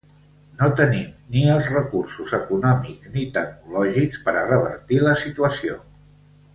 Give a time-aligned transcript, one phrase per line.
[0.61, 5.79] No tenim ni els recursos econòmics ni tecnològics per a revertir la situació.